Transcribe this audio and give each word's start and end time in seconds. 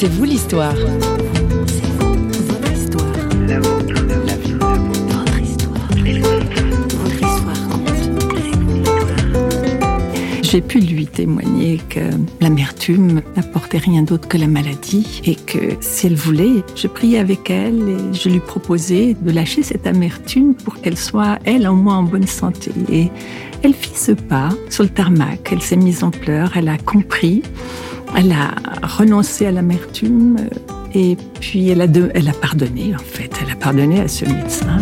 C'est 0.00 0.06
vous 0.06 0.22
l'histoire. 0.22 0.76
J'ai 10.40 10.60
pu 10.60 10.78
lui 10.78 11.06
témoigner 11.06 11.80
que 11.88 11.98
l'amertume 12.40 13.22
n'apportait 13.34 13.78
rien 13.78 14.02
d'autre 14.02 14.28
que 14.28 14.38
la 14.38 14.46
maladie 14.46 15.20
et 15.24 15.34
que 15.34 15.58
si 15.80 16.06
elle 16.06 16.14
voulait, 16.14 16.62
je 16.76 16.86
priais 16.86 17.18
avec 17.18 17.50
elle 17.50 17.88
et 17.88 18.14
je 18.14 18.28
lui 18.28 18.38
proposais 18.38 19.16
de 19.20 19.32
lâcher 19.32 19.64
cette 19.64 19.88
amertume 19.88 20.54
pour 20.54 20.80
qu'elle 20.80 20.96
soit, 20.96 21.40
elle, 21.44 21.66
au 21.66 21.74
moins 21.74 21.96
en 21.96 22.02
bonne 22.04 22.28
santé. 22.28 22.70
Et 22.92 23.08
elle 23.64 23.74
fit 23.74 23.96
ce 23.96 24.12
pas 24.12 24.50
sur 24.70 24.84
le 24.84 24.90
tarmac, 24.90 25.48
elle 25.50 25.60
s'est 25.60 25.76
mise 25.76 26.04
en 26.04 26.12
pleurs, 26.12 26.56
elle 26.56 26.68
a 26.68 26.78
compris, 26.78 27.42
elle 28.18 28.32
a 28.32 28.54
renoncé 28.82 29.46
à 29.46 29.52
l'amertume 29.52 30.36
et 30.92 31.16
puis 31.40 31.68
elle 31.68 31.82
a, 31.82 31.86
elle 32.14 32.28
a 32.28 32.32
pardonné 32.32 32.92
en 32.94 32.98
fait, 32.98 33.30
elle 33.40 33.52
a 33.52 33.56
pardonné 33.56 34.00
à 34.00 34.08
ce 34.08 34.24
médecin. 34.24 34.78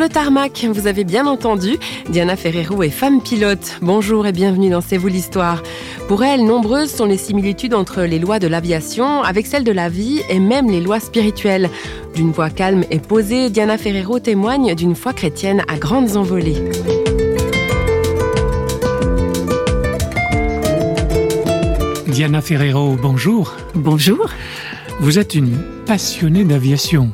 le 0.00 0.08
tarmac, 0.08 0.64
vous 0.64 0.86
avez 0.86 1.04
bien 1.04 1.26
entendu, 1.26 1.76
Diana 2.08 2.34
Ferrero 2.34 2.82
est 2.82 2.88
femme 2.88 3.20
pilote. 3.20 3.76
Bonjour 3.82 4.26
et 4.26 4.32
bienvenue 4.32 4.70
dans 4.70 4.80
C'est 4.80 4.96
vous 4.96 5.08
l'histoire. 5.08 5.62
Pour 6.08 6.24
elle, 6.24 6.42
nombreuses 6.42 6.90
sont 6.90 7.04
les 7.04 7.18
similitudes 7.18 7.74
entre 7.74 8.04
les 8.04 8.18
lois 8.18 8.38
de 8.38 8.46
l'aviation 8.46 9.22
avec 9.22 9.46
celles 9.46 9.62
de 9.62 9.72
la 9.72 9.90
vie 9.90 10.22
et 10.30 10.38
même 10.38 10.70
les 10.70 10.80
lois 10.80 11.00
spirituelles. 11.00 11.68
D'une 12.14 12.32
voix 12.32 12.48
calme 12.48 12.84
et 12.90 12.98
posée, 12.98 13.50
Diana 13.50 13.76
Ferrero 13.76 14.20
témoigne 14.20 14.74
d'une 14.74 14.96
foi 14.96 15.12
chrétienne 15.12 15.62
à 15.68 15.76
grandes 15.76 16.16
envolées. 16.16 16.62
Diana 22.20 22.42
Ferrero, 22.42 22.98
bonjour. 23.00 23.56
Bonjour. 23.74 24.28
Vous 25.00 25.18
êtes 25.18 25.34
une 25.34 25.56
passionnée 25.86 26.44
d'aviation. 26.44 27.12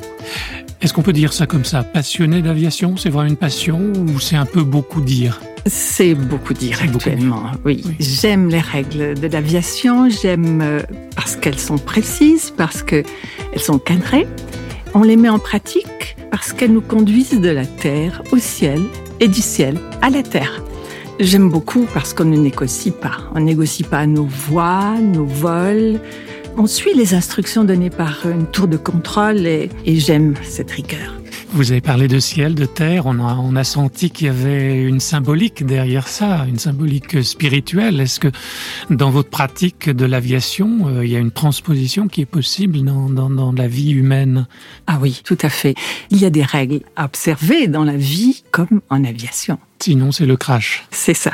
Est-ce 0.83 0.93
qu'on 0.93 1.03
peut 1.03 1.13
dire 1.13 1.33
ça 1.33 1.47
comme 1.47 1.65
ça 1.65 1.85
Passionné 1.85 2.43
d'aviation, 2.43 2.97
c'est 2.97 3.09
vraiment 3.09 3.31
une 3.31 3.37
passion 3.37 3.93
ou 3.95 4.19
c'est 4.19 4.35
un 4.35 4.47
peu 4.47 4.65
beaucoup 4.65 5.01
dire? 5.01 5.41
C'est 5.65 6.17
beaucoup 6.17 6.55
dire 6.55 6.81
actuellement, 6.83 7.53
Oui. 7.65 7.85
J'aime 8.01 8.49
les 8.49 8.59
règles 8.59 9.15
de 9.15 9.29
l'aviation, 9.29 10.11
j'aime 10.11 10.61
euh, 10.61 10.83
parce 11.15 11.37
qu'elles 11.37 11.61
sont 11.61 11.79
précises, 11.79 12.53
parce 12.57 12.83
qu'elles 12.83 13.05
sont 13.59 13.79
cadrées. 13.79 14.27
On 14.93 15.05
les 15.05 15.15
met 15.15 15.29
en 15.29 15.39
pratique 15.39 16.17
parce 16.33 16.53
qu'elles 16.53 16.73
nous 16.73 16.81
conduisent 16.81 17.41
de 17.41 17.51
la 17.51 17.65
terre 17.65 18.23
au 18.33 18.39
ciel 18.39 18.83
et 19.21 19.29
du 19.29 19.41
ciel 19.41 19.79
à 20.03 20.11
la 20.11 20.25
terre. 20.25 20.65
J'aime 21.19 21.49
beaucoup 21.49 21.87
parce 21.95 22.13
qu'on 22.13 22.27
ne 22.27 22.37
négocie 22.37 22.91
pas. 22.91 23.17
On 23.35 23.41
négocie 23.41 23.85
pas 23.85 24.07
nos 24.07 24.27
voies, 24.27 24.97
nos 25.01 25.25
vols, 25.25 25.99
on 26.59 26.67
suit 26.67 26.95
les 26.95 27.15
instructions 27.15 27.65
données 27.65 27.91
par 27.91 28.27
une 28.27 28.47
tour 28.47 28.69
de 28.69 28.77
contrôle 28.77 29.47
et, 29.47 29.71
j'aime 29.87 30.35
cette 30.43 30.71
rigueur. 30.71 31.21
Vous 31.57 31.73
avez 31.73 31.81
parlé 31.81 32.07
de 32.07 32.21
ciel, 32.21 32.55
de 32.55 32.67
terre, 32.67 33.07
on 33.07 33.19
a, 33.19 33.35
on 33.35 33.57
a 33.57 33.65
senti 33.65 34.11
qu'il 34.11 34.27
y 34.27 34.29
avait 34.29 34.83
une 34.83 35.01
symbolique 35.01 35.65
derrière 35.65 36.07
ça, 36.07 36.45
une 36.47 36.59
symbolique 36.59 37.25
spirituelle. 37.25 37.99
Est-ce 37.99 38.21
que 38.21 38.29
dans 38.91 39.09
votre 39.09 39.31
pratique 39.31 39.89
de 39.89 40.05
l'aviation, 40.05 40.87
euh, 40.87 41.07
il 41.07 41.11
y 41.11 41.17
a 41.17 41.19
une 41.19 41.31
transposition 41.31 42.09
qui 42.09 42.21
est 42.21 42.27
possible 42.27 42.83
dans, 42.83 43.09
dans, 43.09 43.53
la 43.53 43.69
vie 43.69 43.93
humaine? 43.93 44.47
Ah 44.87 44.99
oui, 45.01 45.23
tout 45.25 45.39
à 45.41 45.49
fait. 45.49 45.75
Il 46.11 46.19
y 46.19 46.27
a 46.27 46.31
des 46.31 46.43
règles 46.43 46.81
à 46.95 47.07
observer 47.07 47.69
dans 47.69 47.85
la 47.85 47.97
vie 47.97 48.45
comme 48.51 48.83
en 48.91 49.03
aviation. 49.03 49.59
Sinon, 49.79 50.13
c'est 50.13 50.27
le 50.27 50.37
crash. 50.37 50.85
C'est 50.91 51.15
ça. 51.15 51.33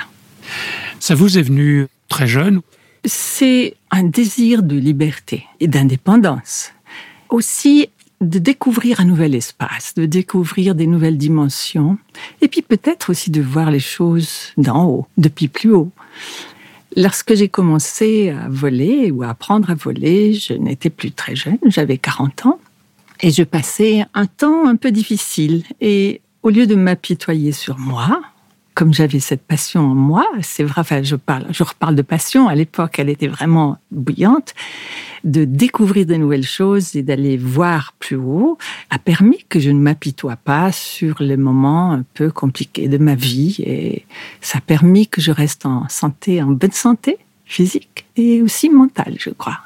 Ça 1.00 1.16
vous 1.16 1.36
est 1.36 1.42
venu 1.42 1.88
très 2.08 2.28
jeune? 2.28 2.60
C'est 3.04 3.74
un 3.90 4.04
désir 4.04 4.62
de 4.62 4.76
liberté 4.76 5.46
et 5.58 5.66
d'indépendance. 5.66 6.70
Aussi 7.28 7.88
de 8.22 8.38
découvrir 8.38 9.00
un 9.00 9.04
nouvel 9.04 9.34
espace, 9.34 9.94
de 9.94 10.06
découvrir 10.06 10.74
des 10.74 10.86
nouvelles 10.86 11.18
dimensions, 11.18 11.98
et 12.40 12.48
puis 12.48 12.62
peut-être 12.62 13.10
aussi 13.10 13.30
de 13.30 13.42
voir 13.42 13.70
les 13.70 13.80
choses 13.80 14.52
d'en 14.56 14.84
haut, 14.84 15.06
depuis 15.18 15.48
plus 15.48 15.72
haut. 15.72 15.90
Lorsque 16.96 17.34
j'ai 17.34 17.48
commencé 17.48 18.30
à 18.30 18.48
voler 18.48 19.10
ou 19.10 19.22
à 19.22 19.30
apprendre 19.30 19.70
à 19.70 19.74
voler, 19.74 20.34
je 20.34 20.52
n'étais 20.52 20.90
plus 20.90 21.10
très 21.10 21.34
jeune, 21.34 21.58
j'avais 21.66 21.98
40 21.98 22.46
ans, 22.46 22.60
et 23.20 23.30
je 23.30 23.42
passais 23.42 24.04
un 24.14 24.26
temps 24.26 24.66
un 24.66 24.76
peu 24.76 24.90
difficile. 24.90 25.64
Et 25.80 26.20
au 26.42 26.50
lieu 26.50 26.66
de 26.66 26.74
m'apitoyer 26.74 27.52
sur 27.52 27.78
moi, 27.78 28.20
comme 28.74 28.94
j'avais 28.94 29.20
cette 29.20 29.42
passion 29.42 29.80
en 29.80 29.94
moi, 29.94 30.26
c'est 30.40 30.64
vrai, 30.64 30.80
enfin, 30.80 31.02
je 31.02 31.16
parle, 31.16 31.46
je 31.50 31.62
reparle 31.62 31.94
de 31.94 32.02
passion. 32.02 32.48
À 32.48 32.54
l'époque, 32.54 32.98
elle 32.98 33.08
était 33.08 33.28
vraiment 33.28 33.78
bouillante. 33.90 34.54
De 35.24 35.44
découvrir 35.44 36.04
de 36.04 36.16
nouvelles 36.16 36.46
choses 36.46 36.96
et 36.96 37.02
d'aller 37.02 37.36
voir 37.36 37.94
plus 38.00 38.16
haut 38.16 38.58
a 38.90 38.98
permis 38.98 39.44
que 39.48 39.60
je 39.60 39.70
ne 39.70 39.78
m'apitoie 39.78 40.34
pas 40.34 40.72
sur 40.72 41.22
les 41.22 41.36
moments 41.36 41.92
un 41.92 42.04
peu 42.14 42.30
compliqués 42.32 42.88
de 42.88 42.98
ma 42.98 43.14
vie 43.14 43.56
et 43.60 44.04
ça 44.40 44.58
a 44.58 44.60
permis 44.60 45.06
que 45.06 45.20
je 45.20 45.30
reste 45.30 45.64
en 45.64 45.88
santé, 45.88 46.42
en 46.42 46.48
bonne 46.48 46.72
santé 46.72 47.18
physique 47.44 48.06
et 48.16 48.42
aussi 48.42 48.68
mentale, 48.68 49.14
je 49.18 49.30
crois. 49.30 49.58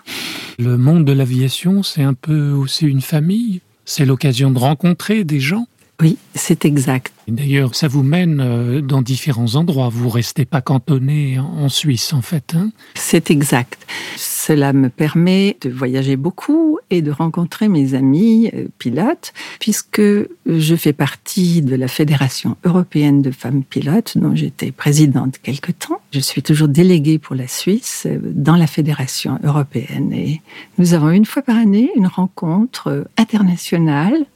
Le 0.58 0.76
monde 0.76 1.06
de 1.06 1.12
l'aviation, 1.12 1.82
c'est 1.82 2.02
un 2.02 2.14
peu 2.14 2.50
aussi 2.50 2.86
une 2.86 3.00
famille. 3.00 3.62
C'est 3.86 4.04
l'occasion 4.04 4.50
de 4.50 4.58
rencontrer 4.58 5.24
des 5.24 5.40
gens 5.40 5.66
oui, 6.00 6.18
c'est 6.34 6.64
exact. 6.64 7.12
D'ailleurs, 7.26 7.74
ça 7.74 7.88
vous 7.88 8.02
mène 8.02 8.40
euh, 8.40 8.80
dans 8.82 9.02
différents 9.02 9.56
endroits. 9.56 9.88
Vous 9.88 10.10
restez 10.10 10.44
pas 10.44 10.60
cantonné 10.60 11.38
en 11.38 11.68
Suisse, 11.68 12.12
en 12.12 12.22
fait. 12.22 12.54
Hein? 12.54 12.70
C'est 12.94 13.30
exact. 13.30 13.86
Cela 14.16 14.72
me 14.72 14.90
permet 14.90 15.56
de 15.62 15.70
voyager 15.70 16.16
beaucoup 16.16 16.78
et 16.90 17.02
de 17.02 17.10
rencontrer 17.10 17.68
mes 17.68 17.94
amis 17.94 18.50
euh, 18.54 18.68
pilotes, 18.78 19.32
puisque 19.58 20.02
je 20.46 20.76
fais 20.76 20.92
partie 20.92 21.62
de 21.62 21.74
la 21.74 21.88
Fédération 21.88 22.56
européenne 22.64 23.22
de 23.22 23.30
femmes 23.30 23.64
pilotes, 23.64 24.18
dont 24.18 24.36
j'étais 24.36 24.70
présidente 24.70 25.38
quelque 25.42 25.72
temps. 25.72 26.00
Je 26.12 26.20
suis 26.20 26.42
toujours 26.42 26.68
déléguée 26.68 27.18
pour 27.18 27.34
la 27.34 27.48
Suisse 27.48 28.04
euh, 28.06 28.18
dans 28.22 28.56
la 28.56 28.66
Fédération 28.66 29.38
européenne. 29.42 30.12
Et 30.12 30.42
nous 30.78 30.94
avons 30.94 31.10
une 31.10 31.24
fois 31.24 31.42
par 31.42 31.56
année 31.56 31.90
une 31.96 32.06
rencontre 32.06 33.06
internationale 33.16 34.26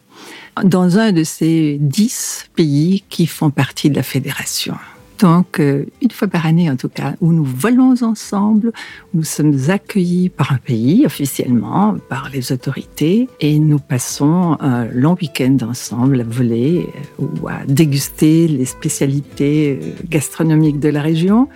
dans 0.64 0.98
un 0.98 1.12
de 1.12 1.24
ces 1.24 1.78
dix 1.80 2.48
pays 2.56 3.04
qui 3.08 3.26
font 3.26 3.50
partie 3.50 3.90
de 3.90 3.96
la 3.96 4.02
fédération. 4.02 4.74
Donc, 5.20 5.60
euh, 5.60 5.84
une 6.00 6.10
fois 6.10 6.28
par 6.28 6.46
année 6.46 6.70
en 6.70 6.76
tout 6.76 6.88
cas, 6.88 7.14
où 7.20 7.32
nous 7.32 7.44
volons 7.44 7.94
ensemble, 8.02 8.72
nous 9.12 9.22
sommes 9.22 9.54
accueillis 9.68 10.30
par 10.30 10.50
un 10.52 10.56
pays 10.56 11.04
officiellement, 11.04 11.96
par 12.08 12.30
les 12.32 12.52
autorités, 12.52 13.28
et 13.40 13.58
nous 13.58 13.78
passons 13.78 14.56
un 14.60 14.86
long 14.86 15.16
week-end 15.20 15.58
ensemble 15.68 16.22
à 16.22 16.24
voler 16.24 16.86
euh, 17.20 17.24
ou 17.42 17.48
à 17.48 17.66
déguster 17.68 18.48
les 18.48 18.64
spécialités 18.64 19.78
euh, 19.82 19.90
gastronomiques 20.08 20.80
de 20.80 20.88
la 20.88 21.02
région, 21.02 21.48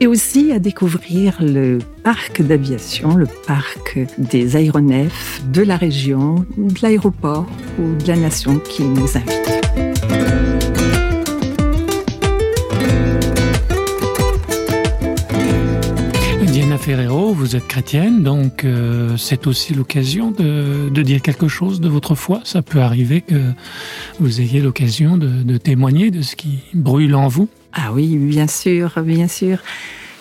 et 0.00 0.06
aussi 0.06 0.52
à 0.52 0.58
découvrir 0.58 1.36
le 1.40 1.78
parc 2.02 2.42
d'aviation, 2.42 3.14
le 3.14 3.26
parc 3.46 3.98
des 4.18 4.56
aéronefs 4.56 5.42
de 5.52 5.62
la 5.62 5.76
région, 5.76 6.44
de 6.56 6.74
l'aéroport 6.82 7.46
ou 7.78 7.94
de 7.94 8.08
la 8.08 8.16
nation 8.16 8.58
qui 8.58 8.82
nous 8.82 9.16
invite. 9.16 9.62
Diana 16.52 16.76
Ferrero, 16.76 17.32
vous 17.32 17.56
êtes 17.56 17.66
chrétienne, 17.66 18.22
donc 18.22 18.64
euh, 18.64 19.16
c'est 19.16 19.46
aussi 19.46 19.72
l'occasion 19.72 20.32
de, 20.32 20.90
dire 21.02 21.22
quelque 21.22 21.48
chose 21.48 21.80
de 21.80 21.88
votre 21.88 22.14
foi. 22.14 22.40
Ça 22.44 22.60
peut 22.60 22.80
arriver 22.80 23.22
que 23.22 23.40
vous 24.20 24.40
ayez 24.40 24.60
l'occasion 24.60 25.16
de 25.16 25.56
témoigner 25.56 26.10
de 26.10 26.22
ce 26.22 26.36
qui 26.36 26.58
brûle 26.74 27.14
en 27.14 27.28
vous. 27.28 27.48
Ah 27.72 27.92
oui, 27.92 28.16
bien 28.16 28.46
sûr, 28.46 29.00
bien 29.02 29.28
sûr. 29.28 29.58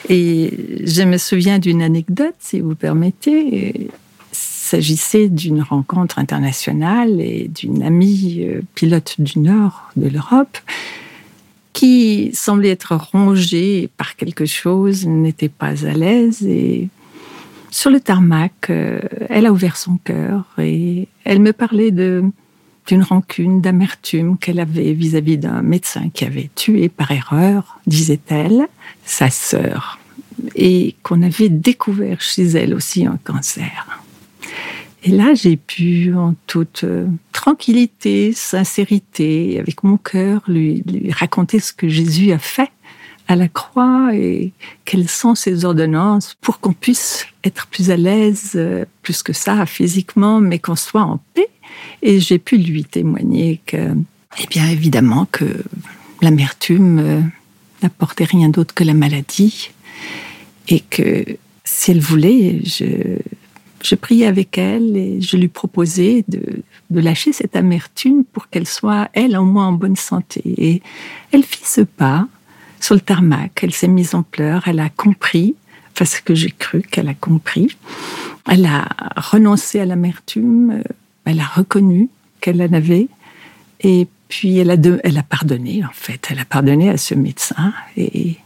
Et 0.10 0.54
je 0.86 1.04
me 1.04 1.18
souviens 1.18 1.60
d'une 1.60 1.82
anecdote, 1.82 2.36
si 2.40 2.60
vous 2.60 2.76
permettez. 2.76 3.88
Il 3.88 3.90
s'agissait 4.32 5.30
d'une 5.30 5.62
rencontre 5.62 6.18
internationale 6.18 7.20
et 7.20 7.50
d'une 7.50 7.84
amie 7.84 8.40
euh, 8.42 8.62
pilote 8.74 9.16
du 9.20 9.40
Nord 9.40 9.90
de 9.96 10.08
l'Europe 10.08 10.58
qui 11.74 12.32
semblait 12.34 12.70
être 12.70 12.96
rongée 12.96 13.90
par 13.98 14.16
quelque 14.16 14.46
chose, 14.46 15.08
n'était 15.08 15.50
pas 15.50 15.86
à 15.86 15.92
l'aise 15.92 16.44
et 16.44 16.90
sur 17.72 17.90
le 17.90 18.02
tarmac, 18.02 18.70
euh, 18.70 19.00
elle 19.30 19.46
a 19.46 19.52
ouvert 19.52 19.78
son 19.78 19.98
cœur 20.04 20.44
et 20.58 21.08
elle 21.24 21.40
me 21.40 21.54
parlait 21.54 21.92
de 21.92 22.24
d'une 22.88 23.04
rancune, 23.04 23.62
d'amertume 23.62 24.38
qu'elle 24.38 24.60
avait 24.60 24.94
vis-à-vis 24.94 25.38
d'un 25.38 25.62
médecin 25.62 26.10
qui 26.14 26.26
avait 26.26 26.50
tué 26.56 26.90
par 26.90 27.12
erreur, 27.12 27.80
disait-elle, 27.88 28.68
sa 29.06 29.30
sœur, 29.30 30.00
et 30.56 30.96
qu'on 31.04 31.22
avait 31.22 31.50
découvert 31.50 32.22
chez 32.22 32.44
elle 32.44 32.74
aussi 32.74 33.06
un 33.06 33.20
cancer. 33.24 34.02
Et 35.04 35.10
là, 35.10 35.34
j'ai 35.34 35.58
pu, 35.58 36.14
en 36.14 36.36
toute 36.46 36.84
euh, 36.84 37.08
tranquillité, 37.32 38.34
sincérité, 38.34 39.58
avec 39.60 39.84
mon 39.84 39.98
cœur, 39.98 40.42
lui, 40.48 40.84
lui 40.86 41.12
raconter 41.12 41.60
ce 41.60 41.74
que 41.74 41.88
Jésus 41.88 42.32
a 42.32 42.38
fait 42.38 42.70
à 43.32 43.36
la 43.38 43.48
croix 43.48 44.10
et 44.14 44.52
quelles 44.84 45.08
sont 45.08 45.36
ces 45.36 45.64
ordonnances 45.64 46.36
pour 46.42 46.60
qu'on 46.60 46.74
puisse 46.74 47.26
être 47.46 47.66
plus 47.68 47.90
à 47.90 47.96
l'aise, 47.96 48.52
euh, 48.56 48.84
plus 49.04 49.24
que 49.24 49.32
ça, 49.32 49.66
physiquement, 49.66 50.42
mais 50.42 50.60
qu'on 50.60 50.76
soit 50.76 51.04
en 51.04 51.22
paix. 51.34 51.48
Et 52.02 52.20
j'ai 52.20 52.40
pu 52.40 52.58
lui 52.58 52.84
témoigner 52.84 53.62
que, 53.66 53.96
eh 54.38 54.48
bien, 54.50 54.68
évidemment, 54.68 55.28
que 55.32 55.46
l'amertume 56.22 57.00
euh, 57.00 57.22
n'apportait 57.82 58.26
rien 58.26 58.50
d'autre 58.50 58.74
que 58.74 58.84
la 58.84 58.94
maladie 58.94 59.72
et 60.68 60.82
que 60.82 61.24
si 61.64 61.92
elle 61.92 62.02
voulait, 62.02 62.60
je, 62.66 63.18
je 63.82 63.96
priais 63.96 64.28
avec 64.28 64.58
elle 64.58 64.98
et 64.98 65.22
je 65.22 65.38
lui 65.38 65.48
proposais 65.48 66.26
de, 66.28 66.42
de 66.90 67.00
lâcher 67.00 67.32
cette 67.32 67.56
amertume 67.56 68.26
pour 68.26 68.50
qu'elle 68.50 68.68
soit, 68.68 69.08
elle, 69.14 69.38
au 69.38 69.46
moins 69.46 69.68
en 69.68 69.74
bonne 69.74 69.96
santé. 69.96 70.42
Et 70.58 70.82
elle 71.32 71.44
fit 71.44 71.64
ce 71.66 71.82
pas 71.82 72.28
sur 72.82 72.96
le 72.96 73.02
tarmac. 73.02 73.60
Elle 73.64 73.74
s'est 73.74 73.88
mise 73.88 74.16
en 74.16 74.24
pleurs. 74.24 74.68
Elle 74.68 74.80
a 74.80 74.90
compris, 74.90 75.56
parce 75.96 76.20
que 76.20 76.36
j'ai 76.36 76.52
cru 76.52 76.82
qu'elle 76.82 77.08
a 77.08 77.14
compris. 77.14 77.78
Elle 78.50 78.66
a 78.66 78.90
renoncé 79.16 79.80
à 79.80 79.86
l'amertume. 79.86 80.84
Elle 81.26 81.40
a 81.40 81.46
reconnu 81.46 82.10
qu'elle 82.42 82.62
en 82.62 82.74
avait. 82.74 83.08
Et 83.82 84.08
puis 84.28 84.58
elle 84.58 84.72
a, 84.72 84.78
elle 85.04 85.18
a 85.18 85.24
pardonné, 85.24 85.84
en 85.86 85.94
fait. 85.94 86.28
Elle 86.30 86.40
a 86.40 86.46
pardonné 86.46 86.90
à 86.90 86.98
ce 86.98 87.16
médecin. 87.16 87.74
Et, 87.96 88.38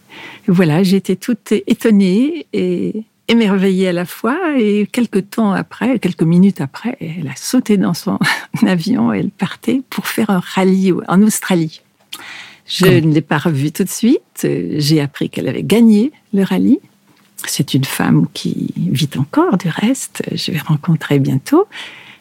voilà, 0.47 0.83
j'étais 0.83 1.15
toute 1.15 1.51
étonnée 1.51 2.45
et 2.53 3.03
émerveillée 3.27 3.87
à 3.87 3.93
la 3.93 4.05
fois. 4.05 4.37
Et 4.57 4.87
quelques 4.91 5.31
temps 5.31 5.53
après, 5.53 5.97
quelques 5.99 6.23
minutes 6.23 6.61
après, 6.61 6.97
elle 6.99 7.27
a 7.27 7.35
sauté 7.35 7.77
dans 7.77 7.93
son 7.93 8.19
avion 8.67 9.13
et 9.13 9.19
elle 9.19 9.31
partait 9.31 9.81
pour 9.89 10.07
faire 10.07 10.29
un 10.29 10.39
rallye 10.39 10.93
en 11.07 11.21
Australie. 11.21 11.81
Je 12.67 12.85
ne 12.85 13.13
l'ai 13.13 13.21
pas 13.21 13.37
revue 13.37 13.71
tout 13.71 13.83
de 13.83 13.89
suite. 13.89 14.47
J'ai 14.77 15.01
appris 15.01 15.29
qu'elle 15.29 15.47
avait 15.47 15.63
gagné 15.63 16.11
le 16.33 16.43
rallye. 16.43 16.79
C'est 17.47 17.73
une 17.73 17.83
femme 17.83 18.27
qui 18.33 18.73
vit 18.75 19.09
encore, 19.17 19.57
du 19.57 19.69
reste. 19.69 20.23
Je 20.33 20.51
vais 20.51 20.59
rencontrer 20.59 21.19
bientôt. 21.19 21.67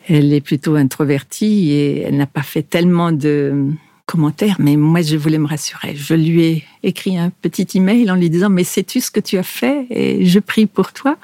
Elle 0.08 0.32
est 0.34 0.42
plutôt 0.42 0.74
introvertie 0.74 1.70
et 1.70 2.00
elle 2.02 2.16
n'a 2.16 2.26
pas 2.26 2.42
fait 2.42 2.62
tellement 2.62 3.10
de 3.10 3.70
commentaires, 4.06 4.56
mais 4.58 4.76
moi, 4.76 5.00
je 5.00 5.16
voulais 5.16 5.38
me 5.38 5.46
rassurer. 5.46 5.96
Je 5.96 6.14
lui 6.14 6.42
ai 6.42 6.64
écrit 6.82 7.16
un 7.16 7.30
petit 7.30 7.66
email 7.74 8.10
en 8.10 8.16
lui 8.16 8.28
disant, 8.28 8.50
mais 8.50 8.64
sais-tu 8.64 9.00
ce 9.00 9.10
que 9.10 9.20
tu 9.20 9.38
as 9.38 9.42
fait? 9.42 9.86
Et 9.88 10.26
je 10.26 10.38
prie 10.40 10.66
pour 10.66 10.92
toi 10.92 11.16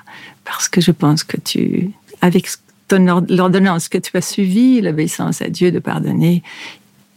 parce 0.45 0.69
que 0.69 0.81
je 0.81 0.91
pense 0.91 1.23
que 1.23 1.37
tu, 1.37 1.91
avec 2.23 2.49
l'ordonnance 2.91 3.89
que 3.89 3.99
tu 3.99 4.17
as 4.17 4.23
suivie, 4.23 4.81
l'obéissance 4.81 5.43
à 5.43 5.49
Dieu 5.49 5.71
de 5.71 5.79
pardonner, 5.79 6.43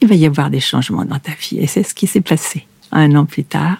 il 0.03 0.09
va 0.09 0.15
y 0.15 0.25
avoir 0.25 0.49
des 0.49 0.59
changements 0.59 1.05
dans 1.05 1.19
ta 1.19 1.31
vie. 1.31 1.59
Et 1.59 1.67
c'est 1.67 1.83
ce 1.83 1.93
qui 1.93 2.07
s'est 2.07 2.21
passé 2.21 2.65
un 2.91 3.15
an 3.15 3.25
plus 3.25 3.45
tard, 3.45 3.77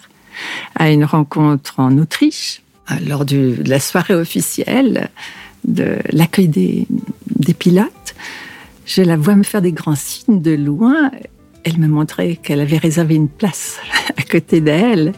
à 0.75 0.89
une 0.89 1.03
rencontre 1.03 1.79
en 1.79 1.97
Autriche, 1.97 2.61
lors 3.05 3.25
de 3.25 3.57
la 3.65 3.79
soirée 3.79 4.15
officielle 4.15 5.09
de 5.65 5.97
l'accueil 6.11 6.47
des, 6.47 6.87
des 7.35 7.53
pilotes. 7.53 8.15
Je 8.85 9.01
la 9.01 9.17
vois 9.17 9.35
me 9.35 9.43
faire 9.43 9.61
des 9.61 9.71
grands 9.71 9.95
signes 9.95 10.41
de 10.41 10.51
loin. 10.51 11.11
Elle 11.63 11.77
me 11.77 11.87
montrait 11.87 12.37
qu'elle 12.37 12.59
avait 12.59 12.77
réservé 12.77 13.15
une 13.15 13.29
place 13.29 13.79
à 14.17 14.23
côté 14.23 14.61
d'elle. 14.61 15.13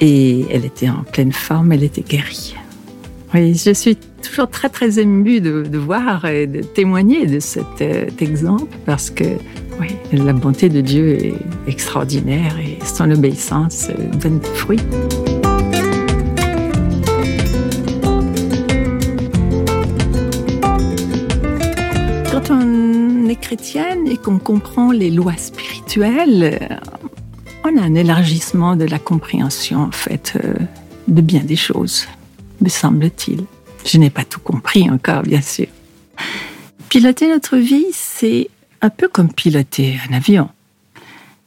Et 0.00 0.46
elle 0.50 0.64
était 0.64 0.88
en 0.88 1.02
pleine 1.02 1.32
forme, 1.32 1.72
elle 1.72 1.84
était 1.84 2.02
guérie. 2.02 2.56
Oui, 3.34 3.54
je 3.54 3.72
suis 3.72 3.96
toujours 3.96 4.48
très 4.48 4.68
très 4.68 4.98
émue 4.98 5.40
de, 5.40 5.78
voir 5.78 6.26
et 6.26 6.46
de 6.46 6.62
témoigner 6.62 7.26
de 7.26 7.40
cet 7.40 7.80
euh, 7.80 8.06
exemple 8.20 8.76
parce 8.84 9.10
que 9.10 9.24
oui, 9.80 9.88
la 10.12 10.32
bonté 10.32 10.68
de 10.68 10.80
Dieu 10.80 11.24
est 11.24 11.34
extraordinaire 11.66 12.58
et 12.58 12.78
son 12.84 13.10
obéissance 13.10 13.88
donne 14.20 14.38
des 14.38 14.48
fruits. 14.54 14.80
Quand 22.30 22.50
on 22.50 23.28
est 23.28 23.40
chrétienne 23.40 24.06
et 24.08 24.16
qu'on 24.16 24.38
comprend 24.38 24.92
les 24.92 25.10
lois 25.10 25.36
spirituelles, 25.36 26.80
on 27.64 27.76
a 27.76 27.82
un 27.82 27.94
élargissement 27.94 28.76
de 28.76 28.84
la 28.84 28.98
compréhension, 28.98 29.80
en 29.80 29.92
fait, 29.92 30.34
euh, 30.42 30.54
de 31.08 31.20
bien 31.20 31.40
des 31.40 31.56
choses, 31.56 32.06
me 32.60 32.68
semble-t-il. 32.68 33.44
Je 33.84 33.98
n'ai 33.98 34.10
pas 34.10 34.24
tout 34.24 34.40
compris 34.40 34.90
encore, 34.90 35.22
bien 35.22 35.42
sûr. 35.42 35.66
Piloter 36.88 37.28
notre 37.28 37.56
vie, 37.56 37.86
c'est 37.92 38.48
un 38.82 38.90
peu 38.90 39.08
comme 39.08 39.32
piloter 39.32 39.98
un 40.08 40.14
avion. 40.14 40.50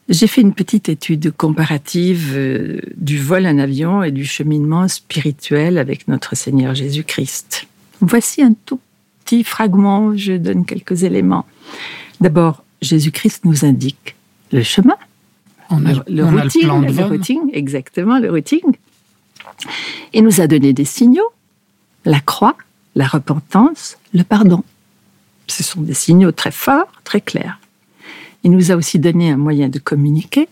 J'ai 0.08 0.28
fait 0.28 0.42
une 0.42 0.54
petite 0.54 0.88
étude 0.88 1.32
comparative 1.32 2.32
euh, 2.36 2.80
du 2.96 3.20
vol 3.20 3.46
en 3.46 3.58
avion 3.58 4.04
et 4.04 4.12
du 4.12 4.26
cheminement 4.26 4.88
spirituel 4.88 5.78
avec 5.78 6.08
notre 6.08 6.36
Seigneur 6.36 6.76
Jésus-Christ. 6.76 7.68
Voici 8.02 8.42
un 8.42 8.54
tout 8.66 8.80
petit 9.24 9.44
fragment, 9.44 10.16
je 10.16 10.34
donne 10.34 10.66
quelques 10.66 11.04
éléments. 11.04 11.46
D'abord, 12.22 12.64
Jésus-Christ 12.82 13.46
nous 13.46 13.66
indique 13.66 14.16
le 14.52 14.62
chemin, 14.62 14.96
on 15.72 15.86
a, 15.86 15.94
le, 16.08 16.24
routing, 16.24 16.68
le, 16.68 17.06
routing, 17.06 17.50
exactement, 17.52 18.20
le 18.20 18.30
routing. 18.30 18.62
Il 20.14 20.24
nous 20.24 20.40
a 20.40 20.46
donné 20.46 20.74
des 20.74 20.86
signaux, 20.86 21.32
la 22.06 22.20
croix, 22.20 22.56
la 22.94 23.08
repentance, 23.08 23.98
le 24.14 24.24
pardon. 24.24 24.64
Ce 25.48 25.64
sont 25.64 25.82
des 25.82 25.94
signaux 25.94 26.32
très 26.32 26.52
forts, 26.52 26.92
très 27.04 27.22
clairs. 27.22 27.60
Il 28.44 28.52
nous 28.52 28.72
a 28.72 28.76
aussi 28.76 29.00
donné 29.00 29.32
un 29.32 29.38
moyen 29.38 29.70
de 29.70 29.80
communiquer, 29.80 30.48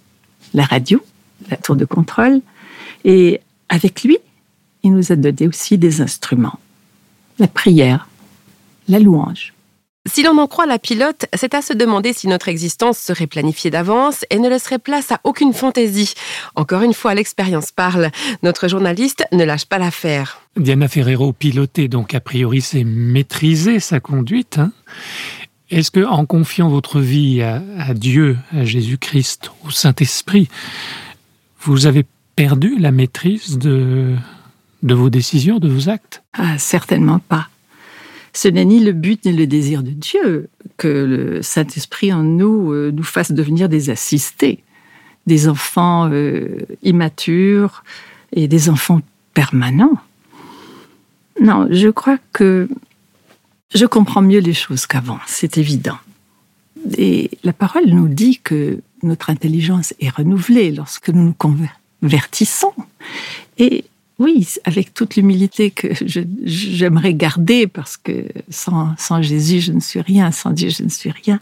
la 0.54 0.66
radio, 0.66 1.04
la 1.50 1.58
tour 1.58 1.76
de 1.76 1.86
contrôle, 1.86 2.42
et 3.06 3.42
avec 3.70 4.04
lui, 4.04 4.18
il 4.84 4.94
nous 4.94 5.12
a 5.12 5.16
donné 5.16 5.48
aussi 5.48 5.78
des 5.78 6.02
instruments, 6.02 6.60
la 7.40 7.48
prière, 7.48 8.08
la 8.88 9.00
louange. 9.00 9.54
Si 10.06 10.22
l'on 10.22 10.38
en 10.38 10.48
croit 10.48 10.66
la 10.66 10.80
pilote, 10.80 11.28
c'est 11.34 11.54
à 11.54 11.62
se 11.62 11.72
demander 11.72 12.12
si 12.12 12.28
notre 12.28 12.50
existence 12.50 12.98
serait 12.98 13.26
planifiée 13.26 13.72
d'avance 13.72 14.26
et 14.30 14.38
ne 14.38 14.50
laisserait 14.50 14.80
place 14.80 15.14
à 15.14 15.22
aucune 15.24 15.54
fantaisie. 15.54 16.14
Encore 16.56 16.82
une 16.82 16.94
fois, 16.94 17.16
l'expérience 17.16 17.72
parle. 17.72 18.12
Notre 18.44 18.68
journaliste 18.68 19.26
ne 19.32 19.46
lâche 19.46 19.66
pas 19.66 19.78
l'affaire. 19.78 20.42
Diana 20.58 20.90
Ferrero 20.90 21.32
pilotait 21.32 21.88
donc 21.88 22.14
a 22.14 22.20
priori 22.20 22.60
c'est 22.60 22.84
maîtriser 22.84 23.80
sa 23.80 24.02
conduite. 24.02 24.58
Hein. 24.58 24.74
Est-ce 25.70 25.90
que 25.90 26.06
en 26.06 26.26
confiant 26.26 26.68
votre 26.68 27.00
vie 27.00 27.42
à, 27.42 27.64
à 27.80 27.94
Dieu, 27.94 28.38
à 28.52 28.66
Jésus-Christ, 28.66 29.52
au 29.66 29.72
Saint-Esprit, 29.72 30.50
vous 31.62 31.86
avez 31.86 32.06
perdu 32.36 32.78
la 32.78 32.92
maîtrise 32.92 33.58
de, 33.58 34.16
de 34.84 34.94
vos 34.94 35.10
décisions, 35.10 35.60
de 35.60 35.70
vos 35.70 35.88
actes? 35.88 36.24
Ah, 36.34 36.58
Certainement 36.58 37.20
pas. 37.20 37.48
Ce 38.34 38.48
n'est 38.48 38.66
ni 38.66 38.80
le 38.80 38.92
but 38.92 39.26
ni 39.26 39.34
le 39.34 39.46
désir 39.48 39.84
de 39.84 39.92
Dieu 39.92 40.50
que 40.78 40.88
le 40.88 41.42
Saint-Esprit 41.42 42.12
en 42.12 42.24
nous 42.24 42.72
euh, 42.72 42.92
nous 42.92 43.04
fasse 43.04 43.32
devenir 43.32 43.70
des 43.70 43.90
assistés, 43.92 44.64
des 45.28 45.48
enfants 45.48 46.10
euh, 46.12 46.58
immatures 46.82 47.84
et 48.32 48.48
des 48.48 48.70
enfants 48.70 49.02
permanents. 49.34 50.00
Non, 51.42 51.68
je 51.70 51.90
crois 51.90 52.18
que 52.32 52.68
je 53.74 53.86
comprends 53.86 54.22
mieux 54.22 54.40
les 54.40 54.54
choses 54.54 54.86
qu'avant, 54.86 55.20
c'est 55.28 55.58
évident. 55.58 55.98
Et 56.98 57.32
la 57.44 57.54
parole 57.54 57.86
nous 57.86 58.08
dit 58.08 58.40
que 58.44 58.82
notre 59.04 59.30
intelligence 59.30 59.94
est 60.00 60.10
renouvelée 60.10 60.72
lorsque 60.72 61.10
nous 61.10 61.24
nous 61.24 61.36
convertissons. 62.02 62.74
Et 63.58 63.86
oui, 64.20 64.48
avec 64.64 64.94
toute 64.94 65.16
l'humilité 65.16 65.72
que 65.72 65.88
j'aimerais 66.46 67.14
garder, 67.14 67.68
parce 67.68 67.98
que 67.98 68.26
sans, 68.50 68.94
sans 68.98 69.22
Jésus, 69.22 69.60
je 69.60 69.72
ne 69.72 69.80
suis 69.80 70.02
rien, 70.02 70.32
sans 70.32 70.52
Dieu, 70.52 70.70
je 70.70 70.84
ne 70.84 70.90
suis 70.90 71.12
rien. 71.12 71.40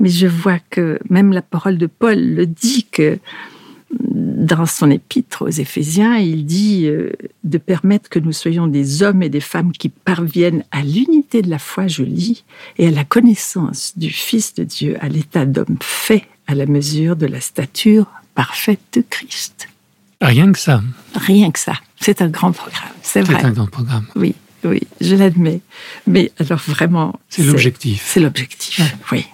Mais 0.00 0.08
je 0.08 0.26
vois 0.26 0.58
que 0.70 0.98
même 1.10 1.32
la 1.32 1.42
parole 1.42 1.78
de 1.78 1.86
Paul 1.86 2.18
le 2.18 2.46
dit 2.46 2.86
que 2.90 3.18
dans 4.00 4.66
son 4.66 4.90
épître 4.90 5.42
aux 5.42 5.50
Éphésiens, 5.50 6.16
il 6.16 6.44
dit 6.44 6.86
euh, 6.86 7.12
de 7.44 7.58
permettre 7.58 8.08
que 8.08 8.18
nous 8.18 8.32
soyons 8.32 8.66
des 8.66 9.02
hommes 9.02 9.22
et 9.22 9.28
des 9.28 9.40
femmes 9.40 9.72
qui 9.72 9.88
parviennent 9.88 10.64
à 10.70 10.82
l'unité 10.82 11.42
de 11.42 11.50
la 11.50 11.58
foi, 11.58 11.86
je 11.86 12.02
lis, 12.02 12.44
et 12.78 12.88
à 12.88 12.90
la 12.90 13.04
connaissance 13.04 13.92
du 13.96 14.10
Fils 14.10 14.54
de 14.54 14.64
Dieu, 14.64 14.96
à 15.00 15.08
l'état 15.08 15.46
d'homme 15.46 15.76
fait 15.80 16.24
à 16.46 16.54
la 16.54 16.66
mesure 16.66 17.16
de 17.16 17.26
la 17.26 17.40
stature 17.40 18.06
parfaite 18.34 18.80
de 18.94 19.04
Christ. 19.08 19.68
Rien 20.20 20.52
que 20.52 20.58
ça. 20.58 20.82
Rien 21.14 21.50
que 21.50 21.58
ça. 21.58 21.74
C'est 22.02 22.20
un 22.20 22.28
grand 22.28 22.52
programme, 22.52 22.90
c'est 23.02 23.22
vrai. 23.22 23.38
C'est 23.40 23.46
un 23.46 23.52
grand 23.52 23.66
programme. 23.66 24.06
Oui, 24.16 24.34
oui, 24.64 24.80
je 25.00 25.14
l'admets. 25.14 25.60
Mais 26.06 26.32
alors 26.38 26.58
vraiment. 26.58 27.18
C'est 27.28 27.42
l'objectif. 27.42 28.02
C'est 28.04 28.20
l'objectif, 28.20 28.80
oui. 29.10 29.24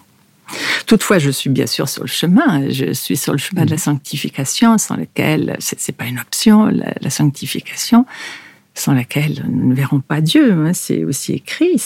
Toutefois, 0.86 1.18
je 1.18 1.30
suis 1.30 1.50
bien 1.50 1.66
sûr 1.66 1.88
sur 1.88 2.02
le 2.02 2.08
chemin. 2.08 2.70
Je 2.70 2.92
suis 2.92 3.16
sur 3.16 3.32
le 3.32 3.38
chemin 3.38 3.64
de 3.64 3.70
la 3.70 3.76
mm. 3.76 3.80
sanctification, 3.80 4.78
sans 4.78 4.96
lequel 4.96 5.56
c'est 5.58 5.92
pas 5.92 6.06
une 6.06 6.18
option. 6.18 6.66
La, 6.66 6.94
la 7.00 7.10
sanctification, 7.10 8.06
sans 8.78 8.92
laquelle 8.94 9.44
nous 9.50 9.68
ne 9.68 9.74
verrons 9.74 10.00
pas 10.00 10.20
Dieu. 10.20 10.52
Hein. 10.52 10.72
C'est 10.72 11.04
aussi 11.04 11.32
écrit. 11.32 11.82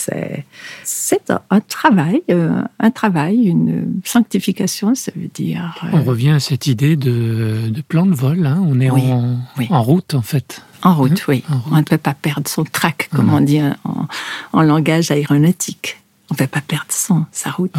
C'est 0.85 1.33
un 1.51 1.61
travail, 1.61 2.23
euh, 2.31 2.63
un 2.79 2.91
travail, 2.91 3.45
une 3.45 4.01
sanctification, 4.05 4.95
ça 4.95 5.13
veut 5.17 5.31
dire. 5.33 5.75
Euh, 5.85 5.89
On 5.93 6.03
revient 6.03 6.31
à 6.31 6.41
cette 6.41 6.67
idée 6.67 6.97
de, 6.97 7.73
plan 7.89 8.07
de 8.07 8.15
vol. 8.15 8.47
Hein. 8.47 8.63
On 8.67 8.81
est 8.81 8.91
en, 8.91 9.39
en 9.71 9.83
route, 9.83 10.15
en 10.15 10.23
fait. 10.23 10.63
En 10.83 10.95
route, 10.95 11.21
hein? 11.21 11.25
oui. 11.29 11.45
On 11.71 11.77
ne 11.77 11.83
peut 11.83 11.99
pas 11.99 12.15
perdre 12.15 12.49
son 12.49 12.65
track, 12.65 13.09
comme 13.15 13.33
on 13.33 13.41
dit 13.41 13.61
en, 14.53 14.63
langage 14.63 15.11
aéronautique. 15.11 15.99
On 16.31 16.35
ne 16.35 16.39
peut 16.39 16.47
pas 16.47 16.61
perdre 16.61 16.87
son, 16.91 17.27
sa 17.33 17.51
route. 17.51 17.73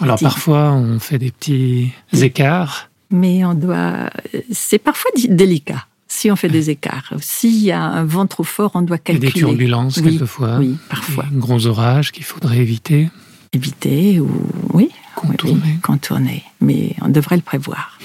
Alors 0.00 0.18
parfois, 0.18 0.72
on 0.72 0.98
fait 0.98 1.18
des 1.18 1.30
petits 1.30 1.92
écarts. 2.12 2.88
Mais 3.10 3.44
on 3.44 3.54
doit. 3.54 4.10
C'est 4.50 4.78
parfois 4.78 5.10
délicat 5.28 5.86
si 6.08 6.30
on 6.30 6.36
fait 6.36 6.48
des 6.48 6.70
écarts. 6.70 7.12
S'il 7.20 7.58
y 7.58 7.72
a 7.72 7.82
un 7.82 8.04
vent 8.04 8.26
trop 8.26 8.44
fort, 8.44 8.72
on 8.74 8.82
doit 8.82 8.98
calculer. 8.98 9.28
Et 9.28 9.32
des 9.32 9.38
turbulences, 9.38 10.00
quelquefois. 10.00 10.58
Oui, 10.58 10.76
parfois. 10.88 11.24
Des 11.30 11.38
gros 11.38 11.66
orages 11.66 12.12
qu'il 12.12 12.24
faudrait 12.24 12.58
éviter. 12.58 13.08
Éviter 13.52 14.20
ou, 14.20 14.30
oui, 14.72 14.90
contourner. 15.14 15.78
contourner. 15.82 16.42
Mais 16.60 16.94
on 17.00 17.08
devrait 17.08 17.36
le 17.36 17.42
prévoir. 17.42 17.98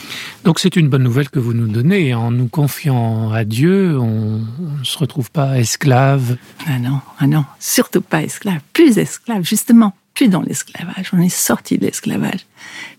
Donc 0.44 0.60
c'est 0.60 0.76
une 0.76 0.88
bonne 0.88 1.04
nouvelle 1.04 1.30
que 1.30 1.40
vous 1.40 1.54
nous 1.54 1.68
donnez. 1.68 2.14
En 2.14 2.32
nous 2.32 2.48
confiant 2.48 3.32
à 3.32 3.44
Dieu, 3.44 4.00
on 4.00 4.40
ne 4.40 4.84
se 4.84 4.98
retrouve 4.98 5.30
pas 5.30 5.60
esclave. 5.60 6.38
Ah 6.68 6.80
non, 6.80 7.02
ah 7.20 7.28
non, 7.28 7.46
surtout 7.60 8.02
pas 8.02 8.24
esclave. 8.24 8.62
Plus 8.74 8.98
esclave, 8.98 9.44
justement 9.44 9.94
plus 10.14 10.28
dans 10.28 10.42
l'esclavage. 10.42 11.12
On 11.14 11.22
est 11.22 11.30
sorti 11.30 11.78
de 11.78 11.86
l'esclavage. 11.86 12.46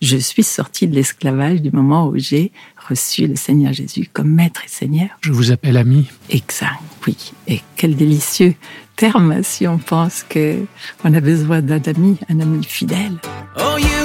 Je 0.01 0.17
suis 0.17 0.43
sorti 0.43 0.89
de 0.89 0.95
l'esclavage 0.95 1.61
du 1.63 1.71
moment 1.71 2.09
où 2.09 2.17
j'ai 2.17 2.53
reçu 2.93 3.27
le 3.27 3.37
Seigneur 3.37 3.73
Jésus 3.73 4.09
comme 4.13 4.31
maître 4.31 4.63
et 4.65 4.69
Seigneur. 4.69 5.09
Je 5.21 5.33
vous 5.33 5.51
appelle 5.51 5.77
ami. 5.77 6.09
Exact, 6.31 6.81
oui. 7.07 7.33
Et 7.49 7.61
quel 7.77 7.97
délicieux 7.97 8.55
terme 8.97 9.43
si 9.43 9.67
on 9.67 9.79
pense 9.79 10.25
que 10.29 10.65
on 11.05 11.13
a 11.15 11.21
besoin 11.21 11.61
d'un 11.61 11.81
ami, 11.87 12.19
un 12.29 12.41
ami 12.41 12.65
fidèle. 12.65 13.19
Oh, 13.57 13.77
you 13.79 14.02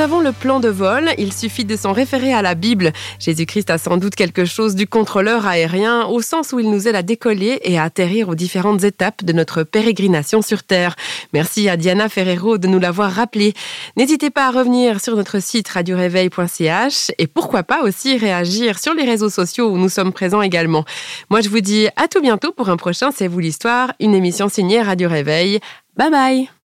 avons 0.00 0.20
le 0.20 0.32
plan 0.32 0.60
de 0.60 0.68
vol, 0.68 1.10
il 1.18 1.30
suffit 1.30 1.66
de 1.66 1.76
s'en 1.76 1.92
référer 1.92 2.32
à 2.32 2.40
la 2.40 2.54
Bible. 2.54 2.92
Jésus-Christ 3.18 3.68
a 3.68 3.76
sans 3.76 3.98
doute 3.98 4.14
quelque 4.14 4.46
chose 4.46 4.74
du 4.74 4.86
contrôleur 4.86 5.46
aérien 5.46 6.06
au 6.06 6.22
sens 6.22 6.52
où 6.52 6.58
il 6.58 6.70
nous 6.70 6.88
aide 6.88 6.94
à 6.94 7.02
décoller 7.02 7.60
et 7.64 7.78
à 7.78 7.84
atterrir 7.84 8.30
aux 8.30 8.34
différentes 8.34 8.82
étapes 8.82 9.22
de 9.24 9.32
notre 9.34 9.62
pérégrination 9.62 10.40
sur 10.40 10.62
Terre. 10.62 10.96
Merci 11.34 11.68
à 11.68 11.76
Diana 11.76 12.08
Ferrero 12.08 12.56
de 12.56 12.66
nous 12.66 12.78
l'avoir 12.78 13.12
rappelé. 13.12 13.52
N'hésitez 13.96 14.30
pas 14.30 14.46
à 14.46 14.50
revenir 14.50 15.02
sur 15.02 15.16
notre 15.16 15.38
site 15.42 15.68
radioréveil.ch 15.68 17.10
et 17.18 17.26
pourquoi 17.26 17.62
pas 17.62 17.82
aussi 17.82 18.16
réagir 18.16 18.78
sur 18.78 18.94
les 18.94 19.04
réseaux 19.04 19.30
sociaux 19.30 19.68
où 19.68 19.76
nous 19.76 19.90
sommes 19.90 20.12
présents 20.12 20.42
également. 20.42 20.86
Moi 21.28 21.42
je 21.42 21.50
vous 21.50 21.60
dis 21.60 21.88
à 21.96 22.08
tout 22.08 22.22
bientôt 22.22 22.52
pour 22.52 22.70
un 22.70 22.76
prochain 22.78 23.10
C'est 23.14 23.28
vous 23.28 23.40
l'histoire, 23.40 23.92
une 24.00 24.14
émission 24.14 24.48
signée 24.48 24.80
Radio 24.80 25.10
Réveil. 25.10 25.60
Bye 25.96 26.10
bye 26.10 26.59